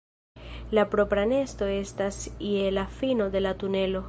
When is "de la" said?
3.37-3.57